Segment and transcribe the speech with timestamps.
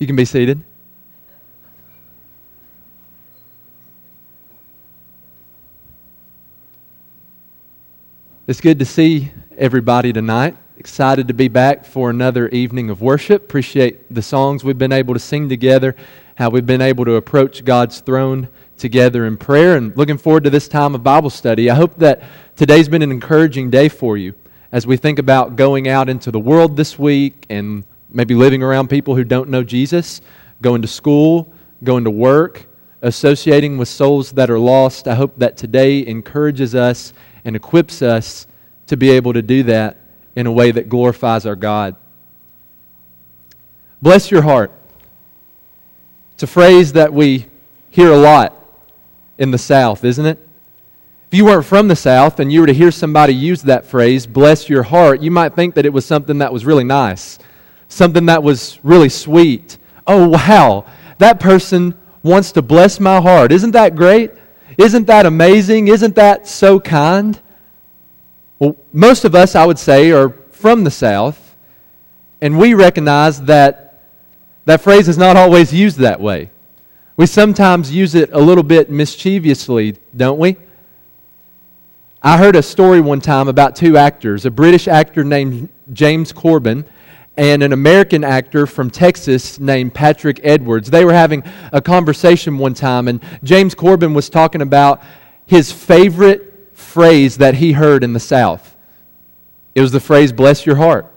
[0.00, 0.64] You can be seated.
[8.46, 10.56] It's good to see everybody tonight.
[10.78, 13.42] Excited to be back for another evening of worship.
[13.42, 15.94] Appreciate the songs we've been able to sing together,
[16.36, 18.48] how we've been able to approach God's throne
[18.78, 21.68] together in prayer, and looking forward to this time of Bible study.
[21.68, 22.22] I hope that
[22.56, 24.32] today's been an encouraging day for you
[24.72, 28.88] as we think about going out into the world this week and maybe living around
[28.88, 30.20] people who don't know Jesus,
[30.62, 32.66] going to school, going to work,
[33.02, 35.08] associating with souls that are lost.
[35.08, 37.12] I hope that today encourages us
[37.44, 38.46] and equips us
[38.86, 39.96] to be able to do that
[40.36, 41.96] in a way that glorifies our God.
[44.02, 44.72] Bless your heart.
[46.34, 47.46] It's a phrase that we
[47.90, 48.56] hear a lot
[49.38, 50.38] in the South, isn't it?
[51.30, 54.26] If you weren't from the South and you were to hear somebody use that phrase,
[54.26, 57.38] bless your heart, you might think that it was something that was really nice,
[57.90, 59.76] something that was really sweet.
[60.06, 60.86] Oh, wow,
[61.18, 63.52] that person wants to bless my heart.
[63.52, 64.30] Isn't that great?
[64.78, 65.88] Isn't that amazing?
[65.88, 67.38] Isn't that so kind?
[68.58, 71.56] Well, most of us, I would say, are from the South,
[72.40, 74.02] and we recognize that
[74.64, 76.50] that phrase is not always used that way.
[77.16, 80.56] We sometimes use it a little bit mischievously, don't we?
[82.22, 86.84] I heard a story one time about two actors a British actor named James Corden
[87.40, 90.90] and an American actor from Texas named Patrick Edwards.
[90.90, 95.02] They were having a conversation one time, and James Corden was talking about
[95.46, 98.76] his favorite phrase that he heard in the South.
[99.74, 101.10] It was the phrase, bless your heart.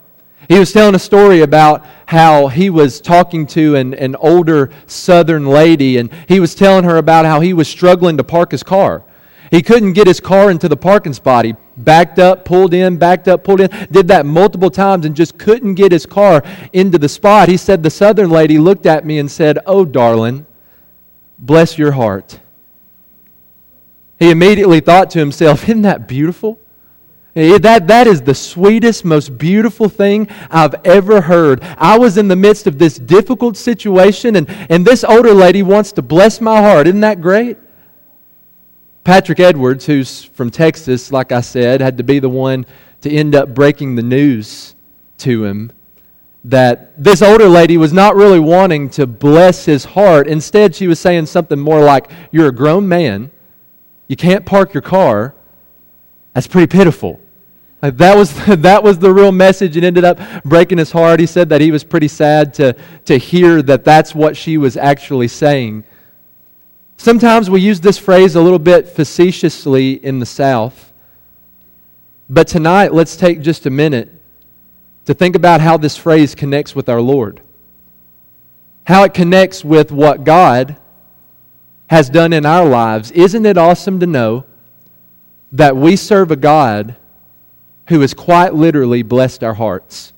[0.48, 5.46] He was telling a story about how he was talking to an, an older southern
[5.46, 9.04] lady, and he was telling her about how he was struggling to park his car.
[9.52, 11.44] He couldn't get his car into the parking spot.
[11.44, 15.38] He backed up, pulled in, backed up, pulled in, did that multiple times and just
[15.38, 17.50] couldn't get his car into the spot.
[17.50, 20.46] He said, The southern lady looked at me and said, Oh, darling,
[21.40, 22.40] bless your heart.
[24.20, 26.60] He immediately thought to himself, Isn't that beautiful?
[27.36, 31.64] Eh, that, that is the sweetest, most beautiful thing I've ever heard.
[31.78, 35.92] I was in the midst of this difficult situation, and, and this older lady wants
[35.94, 36.88] to bless my heart.
[36.88, 37.58] Isn't that great?
[39.04, 42.66] Patrick Edwards, who's from Texas, like I said, had to be the one
[43.02, 44.76] to end up breaking the news
[45.18, 45.72] to him
[46.46, 50.28] that this older lady was not really wanting to bless his heart.
[50.28, 53.32] Instead, she was saying something more like, You're a grown man.
[54.08, 55.36] You can't park your car.
[56.34, 57.22] That's pretty pitiful.
[57.82, 59.78] Like that, was, that was the real message.
[59.78, 61.20] It ended up breaking his heart.
[61.20, 62.76] He said that he was pretty sad to,
[63.06, 65.84] to hear that that's what she was actually saying.
[67.04, 70.94] Sometimes we use this phrase a little bit facetiously in the South.
[72.30, 74.10] But tonight, let's take just a minute
[75.04, 77.42] to think about how this phrase connects with our Lord.
[78.88, 80.78] How it connects with what God
[81.88, 83.12] has done in our lives.
[83.12, 84.46] Isn't it awesome to know
[85.52, 86.96] that we serve a God
[87.90, 90.14] who has quite literally blessed our hearts?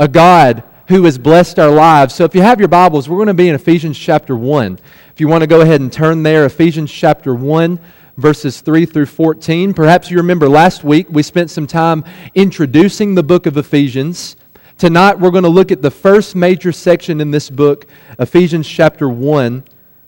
[0.00, 2.14] A God who has blessed our lives.
[2.14, 4.78] So if you have your Bibles, we're going to be in Ephesians chapter 1.
[5.12, 7.78] If you want to go ahead and turn there, Ephesians chapter 1,
[8.16, 9.72] verses 3 through 14.
[9.74, 14.36] Perhaps you remember last week we spent some time introducing the book of Ephesians.
[14.76, 17.86] Tonight we're going to look at the first major section in this book,
[18.18, 19.64] Ephesians chapter 1,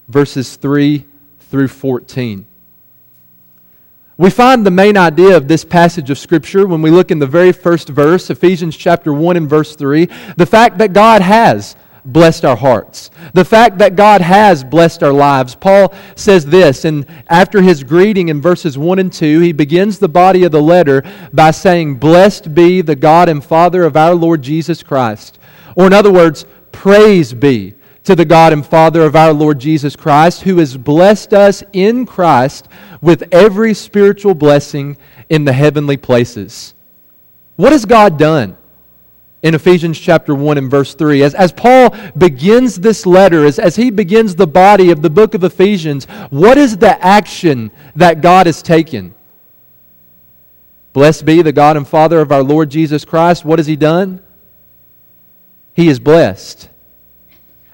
[0.09, 1.05] verses 3
[1.41, 2.47] through 14.
[4.19, 7.27] We find the main idea of this passage of Scripture when we look in the
[7.27, 10.07] very first verse, Ephesians chapter 1 and verse 3,
[10.39, 13.11] the fact that God has blessed our hearts.
[13.35, 15.55] The fact that God has blessed our lives.
[15.55, 20.09] Paul says this, and after his greeting in verses 1 and 2, he begins the
[20.09, 21.03] body of the letter
[21.33, 25.39] by saying, Blessed be the God and Father of our Lord Jesus Christ.
[25.75, 29.97] Or, in other words, praise be to the God and Father of our Lord Jesus
[29.97, 32.69] Christ, who has blessed us in Christ
[33.01, 34.97] with every spiritual blessing
[35.29, 36.75] in the heavenly places.
[37.57, 38.57] What has God done?
[39.43, 41.23] in Ephesians chapter 1 and verse 3.
[41.23, 45.35] As, as Paul begins this letter, as, as he begins the body of the book
[45.35, 49.15] of Ephesians, what is the action that God has taken?
[50.93, 53.45] Blessed be the God and Father of our Lord Jesus Christ.
[53.45, 54.21] What has he done?
[55.75, 56.69] He is blessed.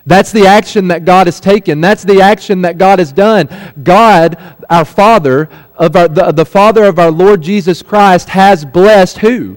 [0.05, 1.81] That's the action that God has taken.
[1.81, 3.49] That's the action that God has done.
[3.83, 4.37] God,
[4.69, 9.57] our Father, of our, the, the Father of our Lord Jesus Christ, has blessed who?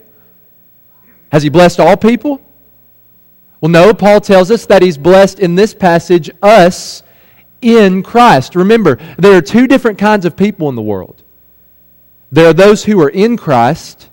[1.31, 2.41] Has he blessed all people?
[3.59, 7.01] Well, no, Paul tells us that he's blessed in this passage us
[7.61, 8.55] in Christ.
[8.55, 11.23] Remember, there are two different kinds of people in the world
[12.31, 14.09] there are those who are in Christ,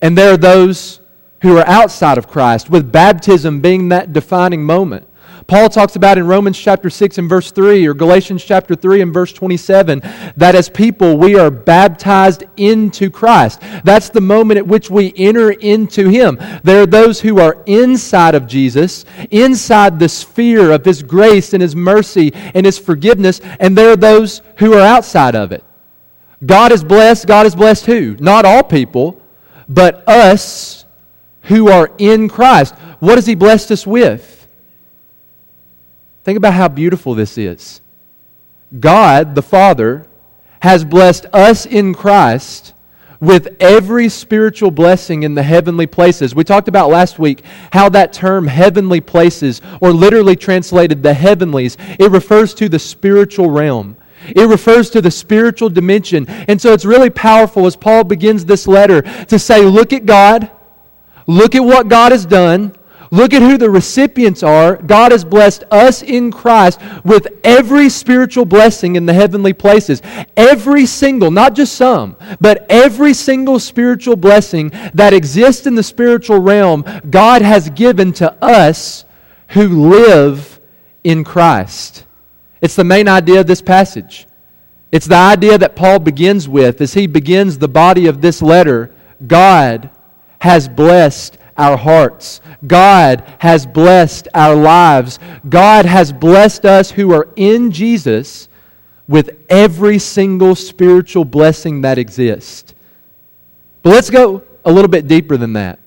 [0.00, 1.00] and there are those
[1.42, 5.06] who are outside of Christ, with baptism being that defining moment.
[5.46, 9.12] Paul talks about in Romans chapter 6 and verse 3 or Galatians chapter 3 and
[9.12, 10.00] verse 27
[10.36, 13.60] that as people we are baptized into Christ.
[13.84, 16.38] That's the moment at which we enter into Him.
[16.62, 21.62] There are those who are inside of Jesus, inside the sphere of His grace and
[21.62, 25.64] His mercy and His forgiveness, and there are those who are outside of it.
[26.44, 27.26] God is blessed.
[27.26, 28.16] God is blessed who?
[28.18, 29.20] Not all people,
[29.68, 30.84] but us
[31.42, 32.74] who are in Christ.
[33.00, 34.39] What has He blessed us with?
[36.22, 37.80] Think about how beautiful this is.
[38.78, 40.06] God, the Father,
[40.60, 42.74] has blessed us in Christ
[43.20, 46.34] with every spiritual blessing in the heavenly places.
[46.34, 51.76] We talked about last week how that term heavenly places, or literally translated the heavenlies,
[51.98, 53.96] it refers to the spiritual realm.
[54.26, 56.28] It refers to the spiritual dimension.
[56.28, 60.50] And so it's really powerful as Paul begins this letter to say, look at God,
[61.26, 62.74] look at what God has done,
[63.12, 64.76] Look at who the recipients are.
[64.76, 70.00] God has blessed us in Christ with every spiritual blessing in the heavenly places.
[70.36, 76.38] Every single, not just some, but every single spiritual blessing that exists in the spiritual
[76.38, 79.04] realm, God has given to us
[79.48, 80.60] who live
[81.02, 82.04] in Christ.
[82.60, 84.28] It's the main idea of this passage.
[84.92, 88.94] It's the idea that Paul begins with as he begins the body of this letter.
[89.26, 89.90] God
[90.40, 92.40] has blessed our hearts.
[92.66, 95.18] God has blessed our lives.
[95.48, 98.48] God has blessed us who are in Jesus
[99.06, 102.74] with every single spiritual blessing that exists.
[103.82, 105.78] But let's go a little bit deeper than that.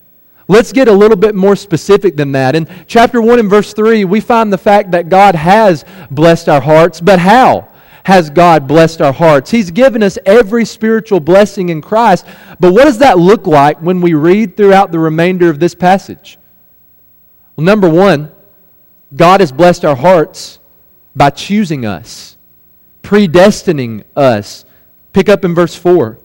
[0.47, 2.55] Let's get a little bit more specific than that.
[2.55, 6.61] In chapter 1 and verse 3, we find the fact that God has blessed our
[6.61, 7.69] hearts, but how?
[8.03, 9.51] Has God blessed our hearts.
[9.51, 12.25] He's given us every spiritual blessing in Christ.
[12.59, 16.37] But what does that look like when we read throughout the remainder of this passage?
[17.55, 18.31] Well, number one,
[19.15, 20.59] God has blessed our hearts
[21.15, 22.37] by choosing us,
[23.03, 24.65] predestining us.
[25.13, 26.17] Pick up in verse 4.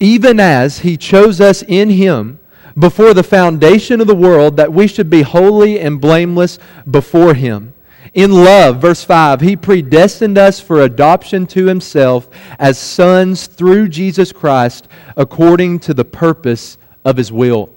[0.00, 2.40] Even as He chose us in Him
[2.78, 6.58] before the foundation of the world, that we should be holy and blameless
[6.90, 7.72] before Him.
[8.16, 14.32] In love, verse 5, He predestined us for adoption to Himself as sons through Jesus
[14.32, 17.74] Christ according to the purpose of His will.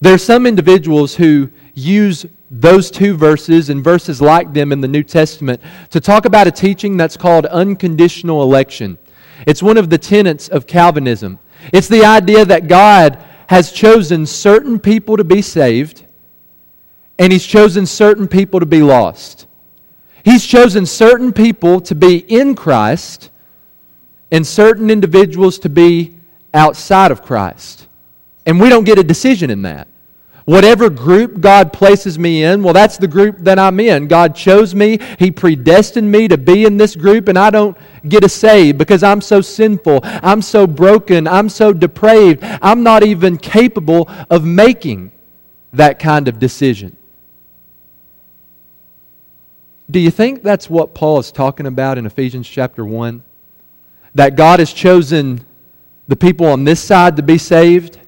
[0.00, 4.88] There are some individuals who use those two verses and verses like them in the
[4.88, 5.60] New Testament
[5.90, 8.96] to talk about a teaching that's called unconditional election.
[9.46, 11.38] It's one of the tenets of Calvinism.
[11.70, 16.06] It's the idea that God has chosen certain people to be saved
[17.18, 19.48] and He's chosen certain people to be lost.
[20.24, 23.30] He's chosen certain people to be in Christ
[24.30, 26.16] and certain individuals to be
[26.52, 27.88] outside of Christ.
[28.46, 29.88] And we don't get a decision in that.
[30.44, 34.08] Whatever group God places me in, well, that's the group that I'm in.
[34.08, 37.76] God chose me, He predestined me to be in this group, and I don't
[38.08, 43.04] get a say because I'm so sinful, I'm so broken, I'm so depraved, I'm not
[43.04, 45.12] even capable of making
[45.72, 46.96] that kind of decision.
[49.90, 53.22] Do you think that's what Paul is talking about in Ephesians chapter 1?
[54.14, 55.44] That God has chosen
[56.06, 57.98] the people on this side to be saved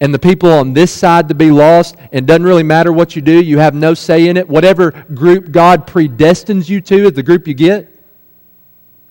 [0.00, 3.22] and the people on this side to be lost, and doesn't really matter what you
[3.22, 4.46] do, you have no say in it.
[4.46, 7.92] Whatever group God predestines you to is the group you get.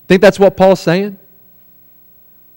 [0.08, 1.18] Think that's what Paul's saying?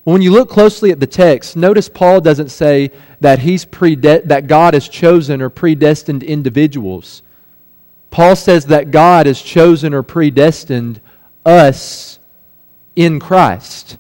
[0.05, 2.91] When you look closely at the text, notice Paul doesn't say
[3.21, 7.23] that he's prede- that God has chosen or predestined individuals.
[8.11, 11.01] Paul says that God has chosen or predestined
[11.45, 12.19] us
[12.97, 13.99] in Christ.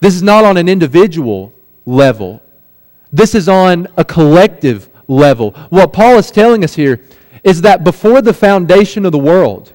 [0.00, 1.52] This is not on an individual
[1.86, 2.42] level,
[3.12, 5.50] this is on a collective level.
[5.70, 7.00] What Paul is telling us here
[7.42, 9.72] is that before the foundation of the world,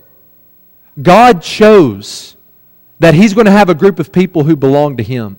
[1.01, 2.38] God chose
[3.00, 5.38] that He's going to have a group of people who belong to Him.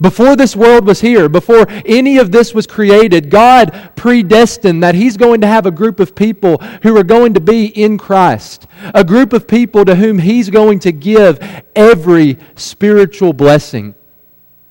[0.00, 5.16] Before this world was here, before any of this was created, God predestined that He's
[5.16, 8.66] going to have a group of people who are going to be in Christ.
[8.94, 11.38] A group of people to whom He's going to give
[11.76, 13.94] every spiritual blessing.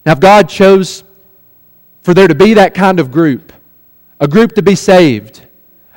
[0.05, 1.03] Now, if God chose
[2.01, 3.53] for there to be that kind of group,
[4.19, 5.47] a group to be saved,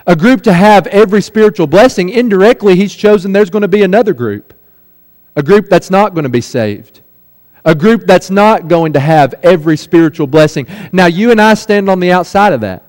[0.06, 4.14] a group to have every spiritual blessing, indirectly He's chosen there's going to be another
[4.14, 4.54] group,
[5.34, 7.00] a group that's not going to be saved
[7.66, 10.66] a group that's not going to have every spiritual blessing.
[10.92, 12.84] Now, you and I stand on the outside of that.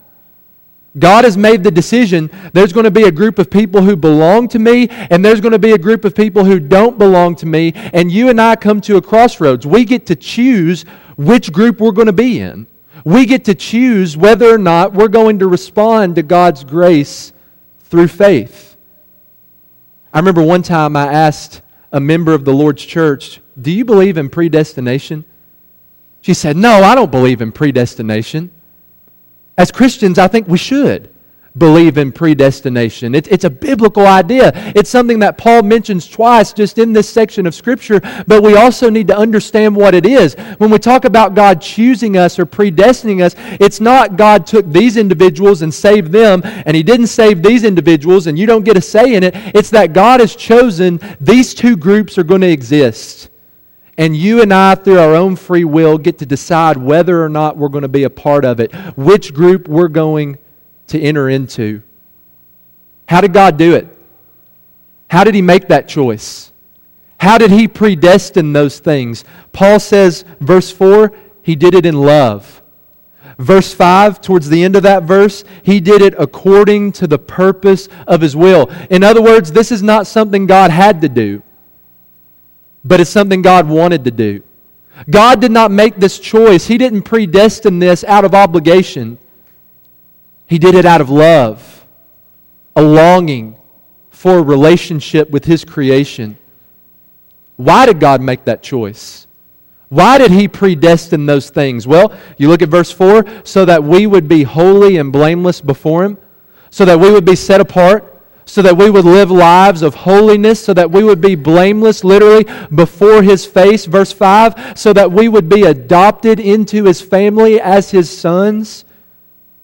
[0.98, 4.48] God has made the decision there's going to be a group of people who belong
[4.50, 7.46] to me, and there's going to be a group of people who don't belong to
[7.46, 9.65] me, and you and I come to a crossroads.
[9.67, 10.84] We get to choose
[11.17, 12.67] which group we're going to be in.
[13.03, 17.34] We get to choose whether or not we're going to respond to God's grace
[17.79, 18.75] through faith.
[20.13, 24.17] I remember one time I asked a member of the Lord's church, Do you believe
[24.17, 25.25] in predestination?
[26.21, 28.51] She said, No, I don't believe in predestination.
[29.57, 31.13] As Christians, I think we should
[31.57, 33.15] believe in predestination.
[33.15, 34.51] It, it's a biblical idea.
[34.75, 38.89] It's something that Paul mentions twice just in this section of Scripture, but we also
[38.89, 40.35] need to understand what it is.
[40.57, 44.97] When we talk about God choosing us or predestining us, it's not God took these
[44.97, 48.81] individuals and saved them, and He didn't save these individuals, and you don't get a
[48.81, 49.33] say in it.
[49.55, 53.29] It's that God has chosen these two groups are going to exist.
[53.97, 57.57] And you and I, through our own free will, get to decide whether or not
[57.57, 60.37] we're going to be a part of it, which group we're going
[60.87, 61.81] to enter into.
[63.07, 63.87] How did God do it?
[65.09, 66.51] How did He make that choice?
[67.19, 69.23] How did He predestine those things?
[69.51, 71.11] Paul says, verse 4,
[71.41, 72.61] He did it in love.
[73.39, 77.87] Verse 5, towards the end of that verse, He did it according to the purpose
[78.05, 78.69] of His will.
[78.89, 81.41] In other words, this is not something God had to do,
[82.88, 84.44] but it's something God wanted to do.
[85.10, 89.17] God did not make this choice, He didn't predestine this out of obligation.
[90.48, 91.86] He did it out of love,
[92.75, 93.58] a longing
[94.10, 96.38] for a relationship with His creation.
[97.58, 99.27] Why did God make that choice?
[99.89, 101.86] Why did He predestine those things?
[101.86, 106.06] Well, you look at verse 4 so that we would be holy and blameless before
[106.06, 106.17] Him,
[106.70, 108.16] so that we would be set apart,
[108.47, 112.47] so that we would live lives of holiness, so that we would be blameless, literally,
[112.73, 113.85] before His face.
[113.85, 118.85] Verse 5 so that we would be adopted into His family as His sons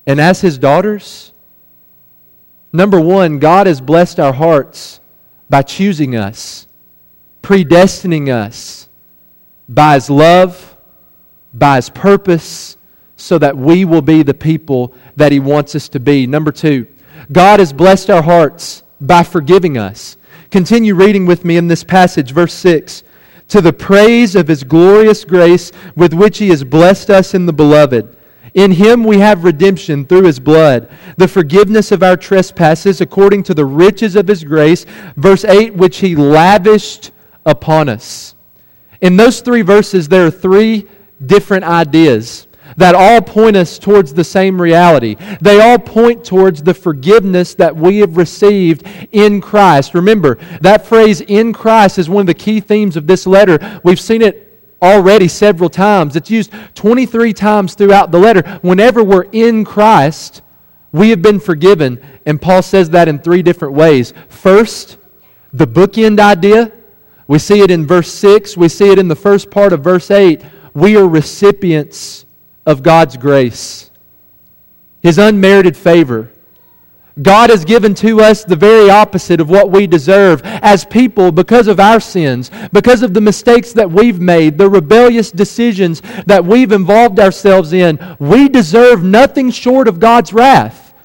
[0.06, 1.32] and as his daughters?
[2.72, 5.00] Number one, God has blessed our hearts
[5.50, 6.68] by choosing us,
[7.42, 8.90] predestining us
[9.70, 10.76] by his love,
[11.54, 12.78] by his purpose,
[13.16, 16.26] so that we will be the people that he wants us to be.
[16.28, 16.88] Number two,
[17.32, 20.18] God has blessed our hearts by forgiving us.
[20.52, 23.04] Continue reading with me in this passage, verse 6.
[23.50, 27.54] To the praise of his glorious grace with which he has blessed us in the
[27.54, 28.16] beloved
[28.54, 33.54] in him we have redemption through his blood, the forgiveness of our trespasses according to
[33.54, 34.86] the riches of his grace.
[35.18, 37.12] Verse 8, which he lavished
[37.46, 38.36] upon us.
[39.02, 40.88] In those three verses, there are three
[41.26, 45.16] different ideas that all point us towards the same reality.
[45.42, 49.94] They all point towards the forgiveness that we have received in Christ.
[49.94, 53.82] Remember, that phrase in Christ is one of the key themes of this letter.
[53.84, 56.16] We've seen it already several times.
[56.16, 58.60] It's used 23 times throughout the letter.
[58.62, 60.42] Whenever we're in Christ,
[60.92, 62.04] we have been forgiven.
[62.26, 64.14] And Paul says that in three different ways.
[64.30, 64.98] First,
[65.54, 66.72] the bookend idea.
[67.28, 70.12] We see it in verse 6, we see it in the first part of verse
[70.12, 70.44] 8.
[70.74, 72.26] We are recipients
[72.66, 73.92] of God's grace,
[75.02, 76.32] His unmerited favor.
[77.22, 81.68] God has given to us the very opposite of what we deserve as people because
[81.68, 86.72] of our sins, because of the mistakes that we've made, the rebellious decisions that we've
[86.72, 88.00] involved ourselves in.
[88.18, 90.96] We deserve nothing short of God's wrath.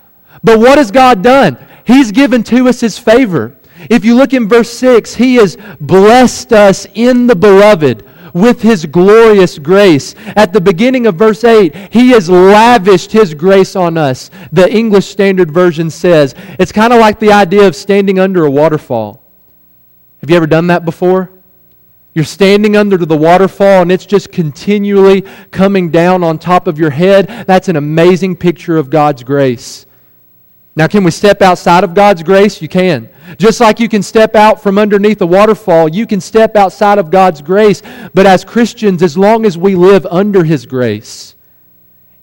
[0.43, 1.59] But what has God done?
[1.85, 3.57] He's given to us His favor.
[3.91, 8.87] If you look in verse 6, He has blessed us in the beloved with his
[8.87, 10.15] glorious grace.
[10.37, 14.31] At the beginning of verse 8, he has lavished his grace on us.
[14.53, 18.51] The English Standard Version says it's kind of like the idea of standing under a
[18.51, 19.23] waterfall.
[20.21, 21.31] Have you ever done that before?
[22.15, 26.91] You're standing under the waterfall and it's just continually coming down on top of your
[26.91, 27.29] head.
[27.47, 29.87] That's an amazing picture of God's grace.
[30.79, 32.63] Now, can we step outside of God's grace?
[32.63, 33.11] You can.
[33.37, 37.11] Just like you can step out from underneath a waterfall, you can step outside of
[37.11, 37.83] God's grace.
[38.15, 41.35] But as Christians, as long as we live under His grace,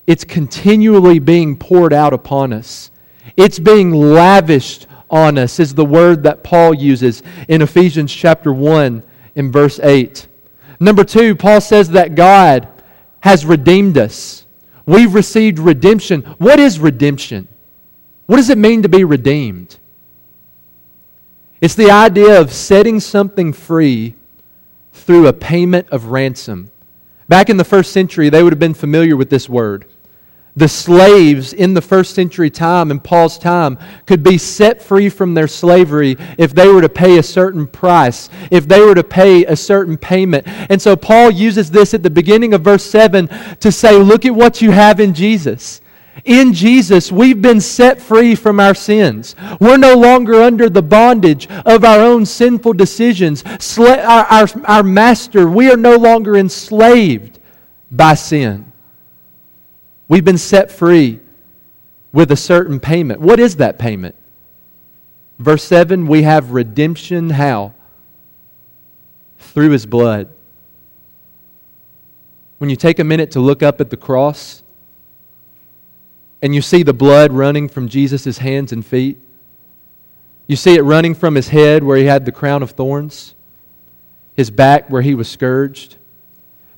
[0.07, 2.91] it's continually being poured out upon us.
[3.35, 9.03] It's being lavished on us, is the word that Paul uses in Ephesians chapter 1
[9.35, 10.29] in verse 8.
[10.79, 12.69] Number two, Paul says that God
[13.19, 14.45] has redeemed us.
[14.85, 16.21] We've received redemption.
[16.38, 17.50] What is redemption?
[18.25, 19.77] What does it mean to be redeemed?
[21.62, 24.15] It's the idea of setting something free
[24.94, 26.72] through a payment of ransom.
[27.27, 29.86] Back in the first century, they would have been familiar with this word.
[30.58, 35.34] The slaves in the first century time, in Paul's time, could be set free from
[35.34, 39.46] their slavery if they were to pay a certain price, if they were to pay
[39.46, 40.48] a certain payment.
[40.48, 43.27] And so Paul uses this at the beginning of verse 7
[43.60, 45.82] to say, Look at what you have in Jesus.
[46.25, 49.36] In Jesus, we've been set free from our sins.
[49.60, 53.44] We're no longer under the bondage of our own sinful decisions.
[53.77, 57.39] Our, our, our master, we are no longer enslaved
[57.91, 58.72] by sin.
[60.08, 61.20] We've been set free
[62.12, 63.22] with a certain payment.
[63.22, 64.15] What is that payment?
[65.38, 67.75] Verse 7 we have redemption how?
[69.38, 70.29] Through his blood.
[72.58, 74.63] When you take a minute to look up at the cross
[76.42, 79.18] and you see the blood running from Jesus' hands and feet,
[80.48, 83.34] you see it running from his head where he had the crown of thorns,
[84.36, 85.96] his back where he was scourged,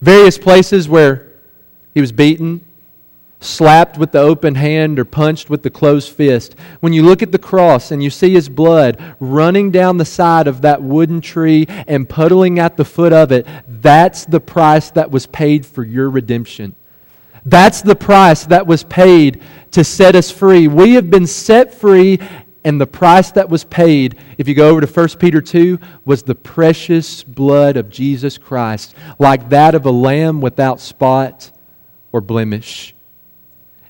[0.02, 1.34] various places where
[1.94, 2.64] he was beaten,
[3.40, 6.56] slapped with the open hand or punched with the closed fist.
[6.80, 10.48] When you look at the cross and you see his blood running down the side
[10.48, 15.12] of that wooden tree and puddling at the foot of it, that's the price that
[15.12, 16.76] was paid for your redemption.
[17.48, 20.68] That's the price that was paid to set us free.
[20.68, 22.20] We have been set free
[22.66, 26.24] and the price that was paid, if you go over to 1 Peter 2, was
[26.24, 31.50] the precious blood of Jesus Christ, like that of a lamb without spot
[32.12, 32.94] or blemish.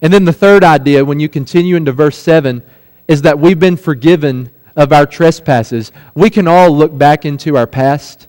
[0.03, 2.61] And then the third idea, when you continue into verse 7,
[3.07, 5.91] is that we've been forgiven of our trespasses.
[6.13, 8.27] We can all look back into our past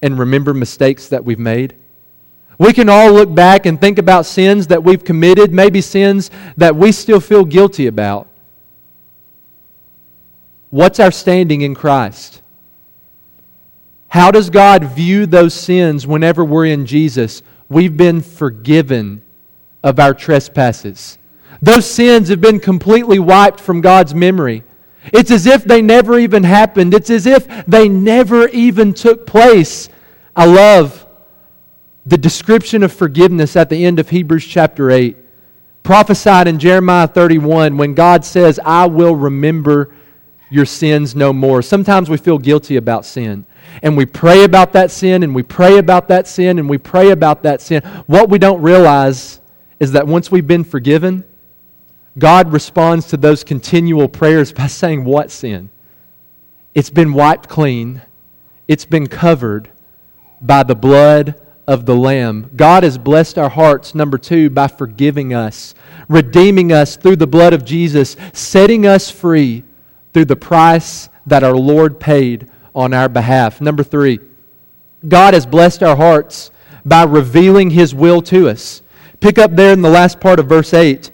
[0.00, 1.74] and remember mistakes that we've made.
[2.58, 6.76] We can all look back and think about sins that we've committed, maybe sins that
[6.76, 8.28] we still feel guilty about.
[10.70, 12.42] What's our standing in Christ?
[14.08, 17.42] How does God view those sins whenever we're in Jesus?
[17.68, 19.22] We've been forgiven
[19.82, 21.18] of our trespasses.
[21.60, 24.62] Those sins have been completely wiped from God's memory.
[25.12, 26.94] It's as if they never even happened.
[26.94, 29.88] It's as if they never even took place.
[30.36, 31.03] I love
[32.06, 35.16] the description of forgiveness at the end of Hebrews chapter 8.
[35.82, 39.94] Prophesied in Jeremiah 31 when God says, I will remember
[40.50, 41.62] your sins no more.
[41.62, 43.46] Sometimes we feel guilty about sin.
[43.82, 47.10] And we pray about that sin, and we pray about that sin, and we pray
[47.10, 47.82] about that sin.
[48.06, 49.40] What we don't realize
[49.80, 51.24] is that once we've been forgiven,
[52.16, 55.70] God responds to those continual prayers by saying, What sin?
[56.74, 58.02] It's been wiped clean,
[58.68, 59.70] it's been covered
[60.40, 62.50] by the blood of the Lamb.
[62.56, 65.74] God has blessed our hearts, number two, by forgiving us,
[66.08, 69.64] redeeming us through the blood of Jesus, setting us free
[70.12, 73.60] through the price that our Lord paid on our behalf.
[73.60, 74.20] Number three,
[75.06, 76.50] God has blessed our hearts
[76.84, 78.82] by revealing His will to us.
[79.20, 81.10] Pick up there in the last part of verse 8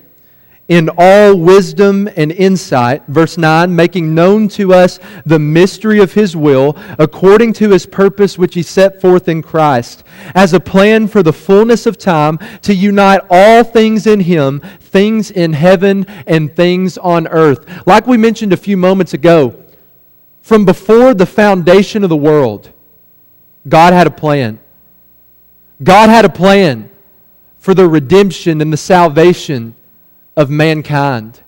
[0.70, 3.02] in all wisdom and insight.
[3.08, 8.38] Verse 9, making known to us the mystery of his will, according to his purpose
[8.38, 12.72] which he set forth in Christ, as a plan for the fullness of time to
[12.72, 17.66] unite all things in him, things in heaven and things on earth.
[17.84, 19.60] Like we mentioned a few moments ago,
[20.40, 22.70] from before the foundation of the world,
[23.68, 24.60] God had a plan.
[25.82, 26.90] God had a plan
[27.58, 29.74] for the redemption and the salvation
[30.40, 31.42] of mankind.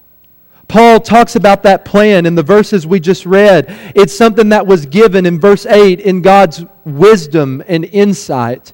[0.69, 3.67] Paul talks about that plan in the verses we just read.
[3.95, 8.73] It's something that was given in verse 8 in God's wisdom and insight.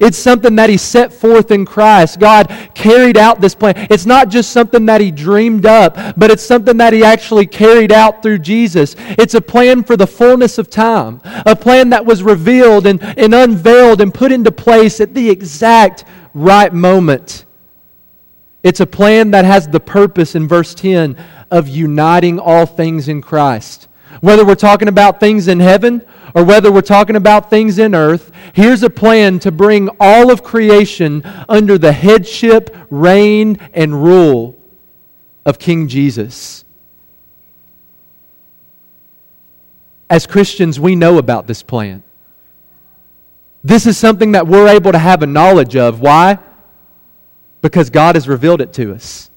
[0.00, 2.20] It's something that he set forth in Christ.
[2.20, 3.74] God carried out this plan.
[3.90, 7.90] It's not just something that he dreamed up, but it's something that he actually carried
[7.90, 8.94] out through Jesus.
[8.98, 13.34] It's a plan for the fullness of time, a plan that was revealed and, and
[13.34, 16.04] unveiled and put into place at the exact
[16.34, 17.44] right moment.
[18.62, 21.16] It's a plan that has the purpose in verse 10
[21.50, 23.88] of uniting all things in Christ.
[24.20, 28.30] Whether we're talking about things in heaven or whether we're talking about things in earth,
[28.52, 34.58] here's a plan to bring all of creation under the headship, reign, and rule
[35.46, 36.64] of King Jesus.
[40.10, 42.02] As Christians, we know about this plan.
[43.62, 46.00] This is something that we're able to have a knowledge of.
[46.00, 46.38] Why?
[47.62, 49.30] Because God has revealed it to us.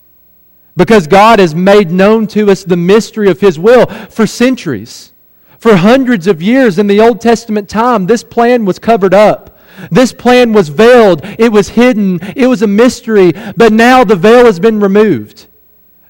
[0.76, 5.14] Because God has made known to us the mystery of His will for centuries.
[5.60, 9.58] For hundreds of years in the Old Testament time, this plan was covered up.
[9.92, 11.22] This plan was veiled.
[11.24, 12.20] It was hidden.
[12.36, 13.32] It was a mystery.
[13.56, 15.48] But now the veil has been removed.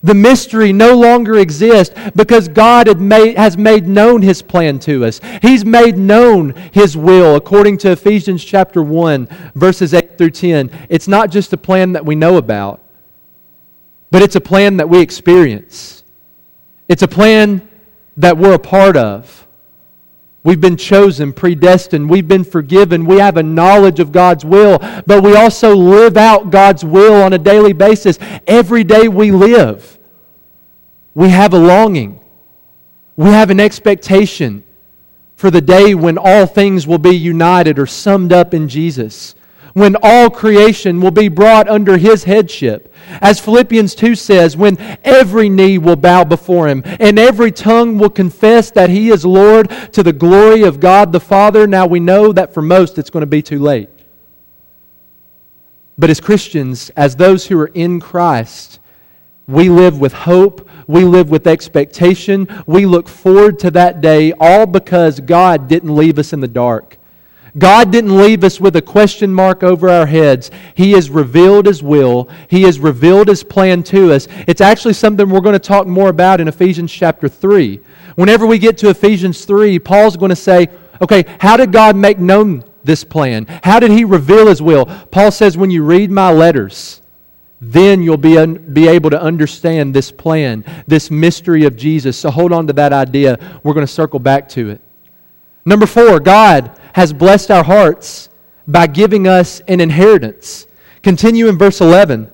[0.03, 5.21] The mystery no longer exists because God made, has made known His plan to us.
[5.41, 10.87] He's made known His will according to Ephesians chapter 1, verses 8 through 10.
[10.89, 12.81] It's not just a plan that we know about,
[14.11, 16.03] but it's a plan that we experience.
[16.89, 17.67] It's a plan
[18.17, 19.42] that we're a part of.
[20.43, 22.09] We've been chosen, predestined.
[22.09, 23.05] We've been forgiven.
[23.05, 27.31] We have a knowledge of God's will, but we also live out God's will on
[27.31, 28.19] a daily basis.
[28.45, 29.97] Every day we live,
[31.13, 32.19] we have a longing.
[33.15, 34.63] We have an expectation
[35.35, 39.35] for the day when all things will be united or summed up in Jesus.
[39.73, 42.93] When all creation will be brought under his headship.
[43.21, 48.09] As Philippians 2 says, when every knee will bow before him and every tongue will
[48.09, 51.67] confess that he is Lord to the glory of God the Father.
[51.67, 53.89] Now we know that for most it's going to be too late.
[55.97, 58.79] But as Christians, as those who are in Christ,
[59.47, 60.69] we live with hope.
[60.87, 62.47] We live with expectation.
[62.65, 66.97] We look forward to that day, all because God didn't leave us in the dark.
[67.57, 70.49] God didn't leave us with a question mark over our heads.
[70.75, 74.27] He has revealed His will, He has revealed His plan to us.
[74.47, 77.79] It's actually something we're going to talk more about in Ephesians chapter 3.
[78.15, 80.67] Whenever we get to Ephesians 3, Paul's going to say,
[81.01, 83.45] okay, how did God make known this plan?
[83.63, 84.85] How did He reveal His will?
[84.85, 87.01] Paul says, when you read my letters,
[87.61, 92.17] then you'll be, un- be able to understand this plan, this mystery of Jesus.
[92.17, 93.37] So hold on to that idea.
[93.63, 94.81] We're going to circle back to it.
[95.65, 98.29] Number four, God has blessed our hearts
[98.67, 100.67] by giving us an inheritance.
[101.01, 102.31] Continue in verse 11.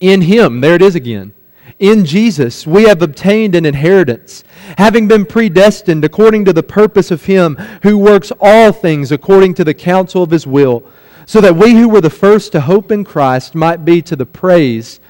[0.00, 1.32] In Him, there it is again.
[1.78, 4.44] In Jesus, we have obtained an inheritance,
[4.78, 9.64] having been predestined according to the purpose of Him who works all things according to
[9.64, 10.84] the counsel of His will,
[11.26, 14.24] so that we who were the first to hope in Christ might be to the
[14.24, 15.00] praise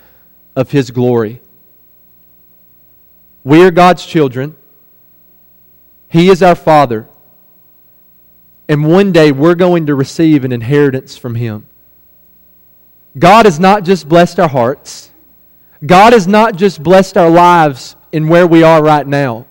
[0.56, 1.40] of His glory.
[3.44, 4.56] We are God's children.
[6.08, 7.08] He is our Father.
[8.68, 11.66] And one day we're going to receive an inheritance from Him.
[13.18, 15.10] God has not just blessed our hearts,
[15.84, 19.46] God has not just blessed our lives in where we are right now.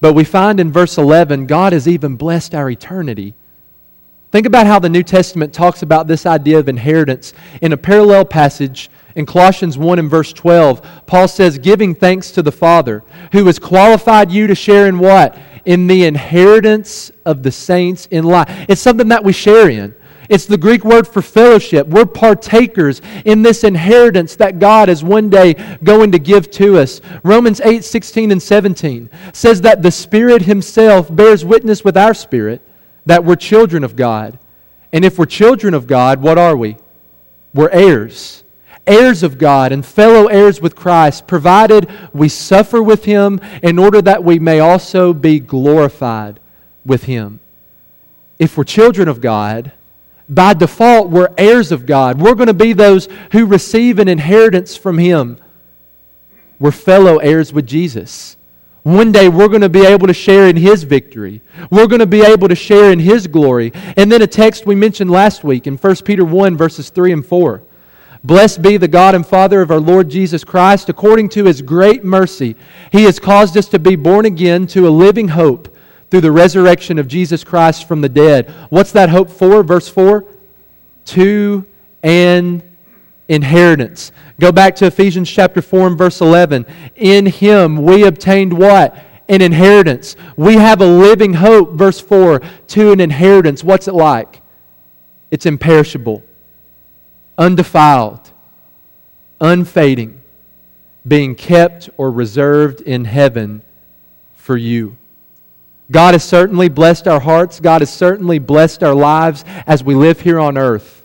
[0.00, 3.34] But we find in verse 11, God has even blessed our eternity.
[4.32, 7.34] Think about how the New Testament talks about this idea of inheritance.
[7.60, 12.42] In a parallel passage in Colossians 1 and verse 12, Paul says, Giving thanks to
[12.42, 15.38] the Father, who has qualified you to share in what?
[15.64, 18.48] In the inheritance of the saints in light.
[18.68, 19.94] It's something that we share in.
[20.28, 21.86] It's the Greek word for fellowship.
[21.86, 27.00] We're partakers in this inheritance that God is one day going to give to us.
[27.22, 32.62] Romans 8, 16, and 17 says that the Spirit Himself bears witness with our spirit
[33.04, 34.38] that we're children of God.
[34.92, 36.76] And if we're children of God, what are we?
[37.52, 38.42] We're heirs
[38.86, 44.02] heirs of God and fellow heirs with Christ, provided we suffer with him in order
[44.02, 46.40] that we may also be glorified
[46.84, 47.40] with him.
[48.38, 49.72] If we're children of God,
[50.28, 52.20] by default, we're heirs of God.
[52.20, 55.38] We're going to be those who receive an inheritance from him.
[56.58, 58.36] We're fellow heirs with Jesus.
[58.82, 61.40] One day we're going to be able to share in His victory.
[61.70, 63.72] We're going to be able to share in His glory.
[63.96, 67.26] And then a text we mentioned last week in 1 Peter 1, verses 3 and
[67.26, 67.62] 4.
[68.24, 70.88] Blessed be the God and Father of our Lord Jesus Christ.
[70.88, 72.54] According to his great mercy,
[72.92, 75.76] he has caused us to be born again to a living hope
[76.08, 78.48] through the resurrection of Jesus Christ from the dead.
[78.70, 79.64] What's that hope for?
[79.64, 80.24] Verse 4
[81.06, 81.66] To
[82.04, 82.62] an
[83.28, 84.12] inheritance.
[84.38, 86.64] Go back to Ephesians chapter 4 and verse 11.
[86.94, 88.96] In him we obtained what?
[89.28, 90.14] An inheritance.
[90.36, 93.64] We have a living hope, verse 4, to an inheritance.
[93.64, 94.42] What's it like?
[95.32, 96.22] It's imperishable
[97.38, 98.30] undefiled,
[99.40, 100.20] unfading,
[101.06, 103.62] being kept or reserved in heaven
[104.36, 104.96] for you.
[105.90, 107.60] God has certainly blessed our hearts.
[107.60, 111.04] God has certainly blessed our lives as we live here on earth.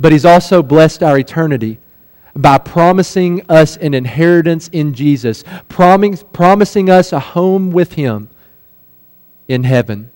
[0.00, 1.78] But He's also blessed our eternity
[2.34, 8.28] by promising us an inheritance in Jesus, promising, us a home with Him
[9.48, 10.10] in heaven.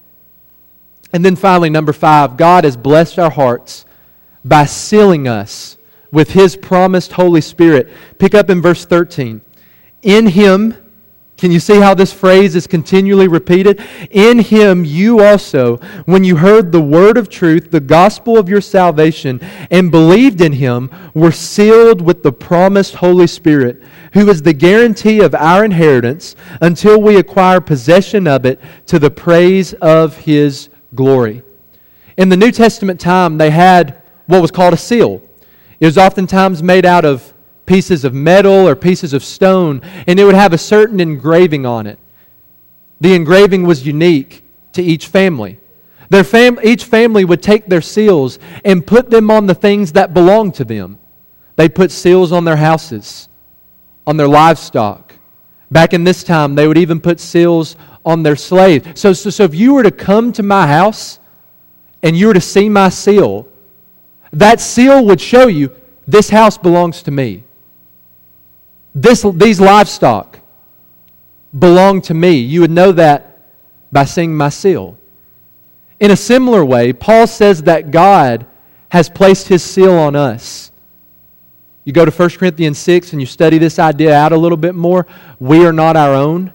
[1.13, 3.87] And then finally, number five, God has blessed our hearts
[4.45, 5.77] by sealing us
[6.13, 7.89] with his promised Holy Spirit.
[8.19, 9.41] Pick up in verse 13.
[10.03, 10.77] In him,
[11.41, 13.83] can you see how this phrase is continually repeated?
[14.11, 18.61] In him you also, when you heard the word of truth, the gospel of your
[18.61, 24.53] salvation, and believed in him, were sealed with the promised Holy Spirit, who is the
[24.53, 30.69] guarantee of our inheritance until we acquire possession of it to the praise of his
[30.95, 31.43] glory.
[32.19, 34.00] In the New Testament time, they had
[34.31, 35.21] what was called a seal.
[35.81, 37.33] It was oftentimes made out of
[37.67, 41.87] pieces of metal or pieces of stone, and it would have a certain engraving on
[41.87, 41.99] it.
[43.01, 45.59] The engraving was unique to each family.
[46.11, 50.13] Their fam- each family would take their seals and put them on the things that
[50.13, 50.99] belonged to them.
[51.57, 53.29] They put seals on their houses,
[54.07, 55.15] on their livestock.
[55.71, 59.01] Back in this time, they would even put seals on their slaves.
[59.01, 61.21] So, so, so if you were to come to my house
[62.03, 63.47] and you were to see my seal,
[64.33, 65.75] that seal would show you
[66.07, 67.45] this house belongs to me.
[68.95, 70.41] This, these livestock
[71.57, 72.39] belong to me.
[72.39, 73.53] You would know that
[73.93, 74.97] by seeing my seal.
[75.99, 78.47] In a similar way, Paul says that God
[78.89, 80.73] has placed his seal on us.
[81.85, 84.75] You go to 1 Corinthians 6 and you study this idea out a little bit
[84.75, 85.07] more.
[85.39, 86.53] We are not our own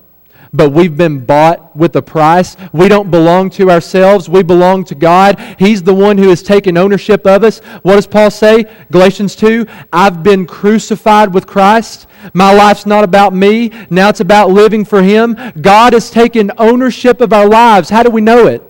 [0.55, 2.55] but we've been bought with a price.
[2.71, 4.29] We don't belong to ourselves.
[4.29, 5.39] We belong to God.
[5.59, 7.59] He's the one who has taken ownership of us.
[7.81, 8.65] What does Paul say?
[8.91, 12.07] Galatians 2 I've been crucified with Christ.
[12.33, 13.71] My life's not about me.
[13.89, 15.35] Now it's about living for Him.
[15.59, 17.89] God has taken ownership of our lives.
[17.89, 18.63] How do we know it?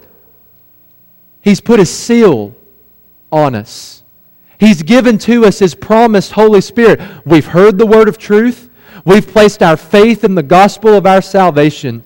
[1.42, 2.56] He's put His seal
[3.32, 4.04] on us.
[4.60, 7.00] He's given to us His promised Holy Spirit.
[7.26, 8.70] We've heard the word of truth.
[9.06, 12.04] We've placed our faith in the gospel of our salvation.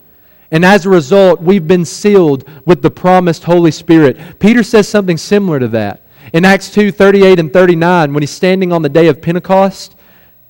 [0.51, 4.39] And as a result, we've been sealed with the promised Holy Spirit.
[4.39, 6.01] Peter says something similar to that.
[6.33, 9.95] In Acts 2 38 and 39, when he's standing on the day of Pentecost,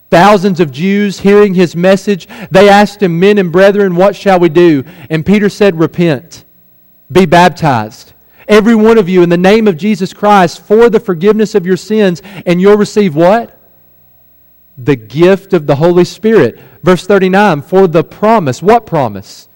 [0.10, 4.50] thousands of Jews hearing his message, they asked him, Men and brethren, what shall we
[4.50, 4.84] do?
[5.10, 6.46] And Peter said, Repent,
[7.12, 8.14] be baptized,
[8.48, 11.78] every one of you, in the name of Jesus Christ, for the forgiveness of your
[11.78, 13.59] sins, and you'll receive what?
[14.84, 16.60] The gift of the Holy Spirit.
[16.84, 18.62] Verse 39 For the promise.
[18.62, 19.48] What promise?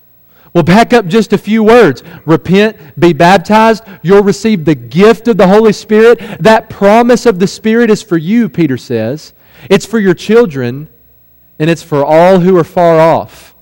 [0.53, 2.03] Well, back up just a few words.
[2.25, 6.19] Repent, be baptized, you'll receive the gift of the Holy Spirit.
[6.39, 9.33] That promise of the Spirit is for you, Peter says.
[9.69, 10.89] It's for your children,
[11.57, 13.55] and it's for all who are far off.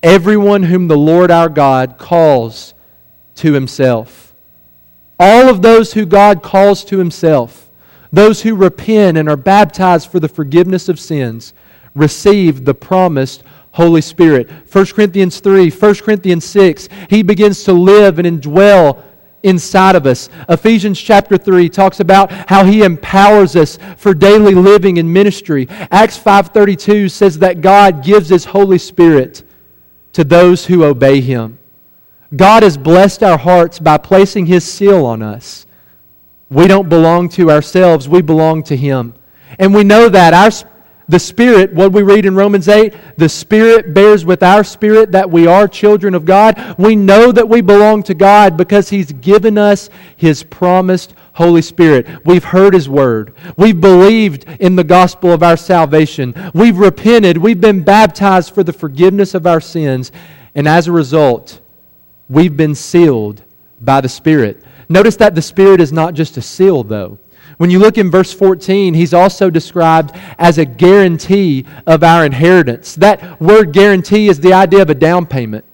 [0.00, 2.74] Everyone whom the Lord our God calls
[3.36, 4.32] to himself.
[5.18, 7.67] All of those who God calls to himself.
[8.12, 11.52] Those who repent and are baptized for the forgiveness of sins
[11.94, 13.42] receive the promised
[13.72, 14.50] Holy Spirit.
[14.72, 19.02] 1 Corinthians 3, 1 Corinthians 6, He begins to live and indwell
[19.42, 20.28] inside of us.
[20.48, 25.68] Ephesians chapter 3 talks about how he empowers us for daily living and ministry.
[25.90, 29.42] Acts 5:32 says that God gives his Holy Spirit
[30.12, 31.58] to those who obey him.
[32.34, 35.66] God has blessed our hearts by placing his seal on us.
[36.50, 39.14] We don't belong to ourselves, we belong to Him.
[39.58, 40.50] And we know that our,
[41.08, 45.30] the Spirit, what we read in Romans 8, the Spirit bears with our spirit that
[45.30, 46.76] we are children of God.
[46.78, 52.06] We know that we belong to God because He's given us His promised Holy Spirit.
[52.24, 53.34] We've heard His Word.
[53.56, 56.34] We've believed in the gospel of our salvation.
[56.54, 57.38] We've repented.
[57.38, 60.12] We've been baptized for the forgiveness of our sins.
[60.54, 61.60] And as a result,
[62.28, 63.42] we've been sealed
[63.80, 64.62] by the Spirit.
[64.88, 67.18] Notice that the Spirit is not just a seal, though.
[67.58, 72.94] When you look in verse 14, he's also described as a guarantee of our inheritance.
[72.94, 75.64] That word guarantee is the idea of a down payment.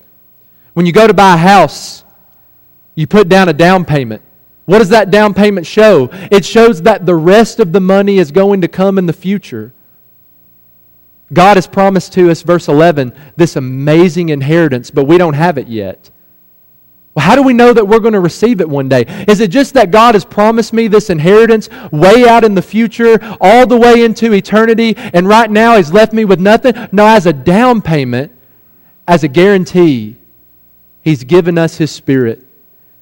[0.72, 2.04] When you go to buy a house,
[2.94, 4.22] you put down a down payment.
[4.64, 6.08] What does that down payment show?
[6.30, 9.72] It shows that the rest of the money is going to come in the future.
[11.32, 15.68] God has promised to us, verse 11, this amazing inheritance, but we don't have it
[15.68, 16.10] yet.
[17.14, 19.04] Well, how do we know that we're going to receive it one day?
[19.28, 23.18] Is it just that God has promised me this inheritance way out in the future,
[23.40, 26.74] all the way into eternity, and right now He's left me with nothing?
[26.90, 28.32] No, as a down payment,
[29.06, 30.16] as a guarantee,
[31.02, 32.44] He's given us His Spirit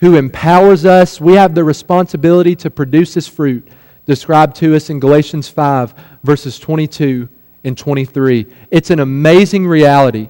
[0.02, 1.20] who empowers us.
[1.20, 3.66] We have the responsibility to produce His fruit
[4.04, 5.94] described to us in Galatians 5,
[6.24, 7.28] verses 22
[7.62, 8.46] and 23.
[8.72, 10.28] It's an amazing reality.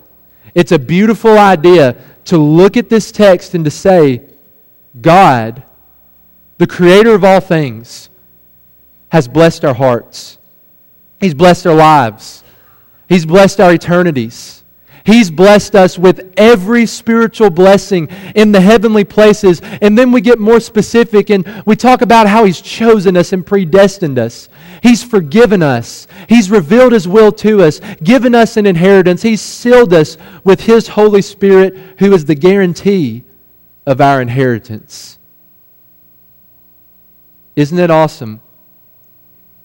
[0.54, 4.22] It's a beautiful idea to look at this text and to say,
[5.00, 5.62] God,
[6.58, 8.10] the creator of all things,
[9.08, 10.38] has blessed our hearts.
[11.20, 12.42] He's blessed our lives.
[13.08, 14.62] He's blessed our eternities.
[15.04, 19.60] He's blessed us with every spiritual blessing in the heavenly places.
[19.80, 23.44] And then we get more specific and we talk about how He's chosen us and
[23.44, 24.48] predestined us.
[24.83, 26.09] He's forgiven us.
[26.29, 29.23] He's revealed His will to us, given us an inheritance.
[29.23, 33.23] He's sealed us with His Holy Spirit, who is the guarantee
[33.87, 35.18] of our inheritance.
[37.55, 38.40] Isn't it awesome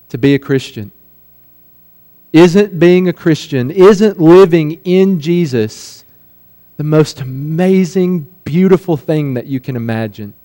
[0.10, 0.92] to be a Christian?
[2.32, 6.06] Isn't being a Christian, isn't living in Jesus
[6.76, 10.36] the most amazing, beautiful thing that you can imagine?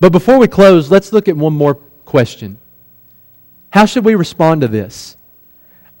[0.00, 2.56] But before we close, let's look at one more question.
[3.78, 5.16] How should we respond to this?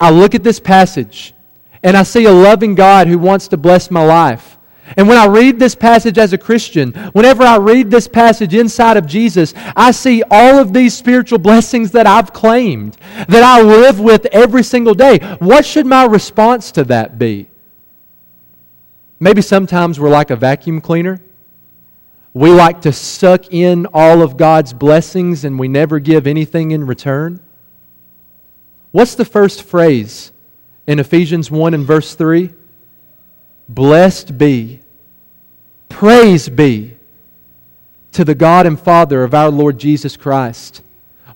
[0.00, 1.32] I look at this passage
[1.80, 4.58] and I see a loving God who wants to bless my life.
[4.96, 8.96] And when I read this passage as a Christian, whenever I read this passage inside
[8.96, 12.96] of Jesus, I see all of these spiritual blessings that I've claimed,
[13.28, 15.20] that I live with every single day.
[15.38, 17.46] What should my response to that be?
[19.20, 21.20] Maybe sometimes we're like a vacuum cleaner.
[22.34, 26.84] We like to suck in all of God's blessings and we never give anything in
[26.84, 27.40] return.
[28.98, 30.32] What's the first phrase
[30.88, 32.50] in Ephesians 1 and verse 3?
[33.68, 34.80] Blessed be,
[35.88, 36.96] praise be
[38.10, 40.82] to the God and Father of our Lord Jesus Christ.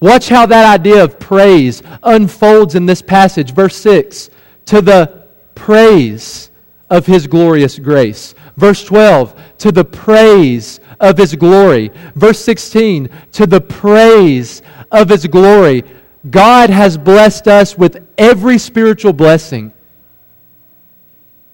[0.00, 3.54] Watch how that idea of praise unfolds in this passage.
[3.54, 4.30] Verse 6
[4.64, 6.50] to the praise
[6.90, 8.34] of his glorious grace.
[8.56, 11.92] Verse 12 to the praise of his glory.
[12.16, 15.84] Verse 16 to the praise of his glory.
[16.28, 19.72] God has blessed us with every spiritual blessing.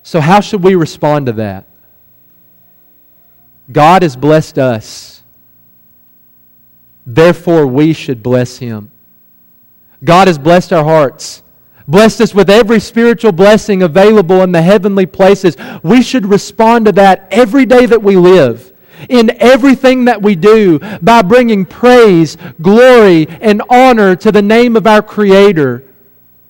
[0.03, 1.67] So, how should we respond to that?
[3.71, 5.23] God has blessed us.
[7.07, 8.91] Therefore, we should bless him.
[10.05, 11.43] God has blessed our hearts,
[11.87, 15.57] blessed us with every spiritual blessing available in the heavenly places.
[15.83, 18.73] We should respond to that every day that we live,
[19.09, 24.87] in everything that we do, by bringing praise, glory, and honor to the name of
[24.87, 25.85] our Creator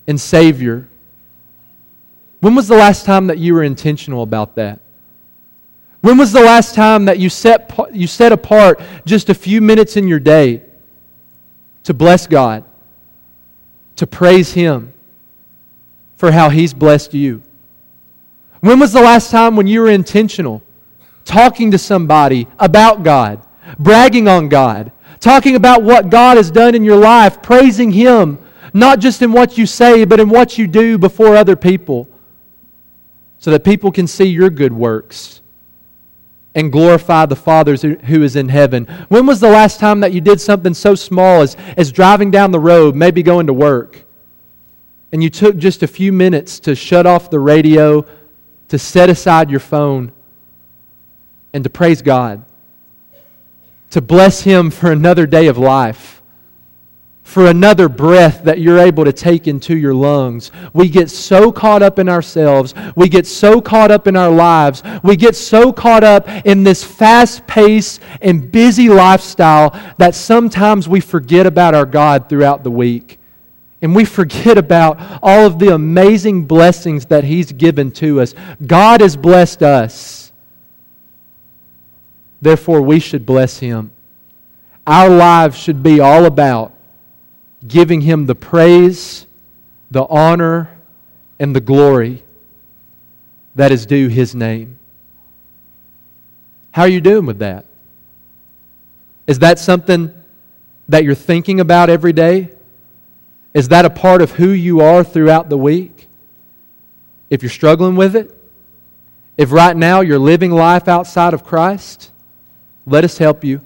[0.07, 0.87] and Savior.
[2.39, 4.79] When was the last time that you were intentional about that?
[6.01, 9.97] When was the last time that you set, you set apart just a few minutes
[9.97, 10.63] in your day
[11.83, 12.63] to bless God,
[13.97, 14.93] to praise Him
[16.15, 17.41] for how He's blessed you?
[18.61, 20.61] When was the last time when you were intentional
[21.29, 23.45] talking to somebody about God,
[23.77, 28.39] bragging on God, talking about what God has done in your life, praising Him,
[28.73, 32.09] not just in what you say, but in what you do before other people,
[33.37, 35.41] so that people can see your good works?
[36.55, 38.85] and glorify the Father who is in heaven.
[39.07, 42.49] When was the last time that you did something so small as, as driving down
[42.49, 44.03] the road, maybe going to work,
[45.11, 48.03] and you took just a few minutes to shut off the radio,
[48.69, 50.11] to set aside your phone,
[51.53, 52.45] and to praise God,
[53.91, 56.19] to bless Him for another day of life?
[57.29, 60.51] for another breath that you're able to take into your lungs.
[60.73, 62.73] We get so caught up in ourselves.
[62.95, 64.81] We get so caught up in our lives.
[65.03, 71.01] We get so caught up in this fast paced and busy lifestyle that sometimes we
[71.01, 73.19] forget about our God throughout the week.
[73.83, 78.33] And we forget about all of the amazing blessings that He's given to us.
[78.65, 80.18] God has blessed us.
[82.41, 83.91] Therefore, we should bless Him.
[84.87, 86.73] Our lives should be all about
[87.67, 89.25] giving him the praise,
[89.91, 90.75] the honor,
[91.39, 92.23] and the glory
[93.55, 94.77] that is due his name.
[96.71, 97.65] How are you doing with that?
[99.27, 100.13] Is that something
[100.87, 102.49] that you're thinking about every day?
[103.53, 106.07] Is that a part of who you are throughout the week?
[107.29, 108.35] If you're struggling with it,
[109.37, 112.11] if right now you're living life outside of Christ,
[112.89, 113.61] let us help you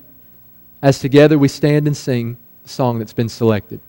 [0.81, 3.79] as together we stand and sing the song that's been selected.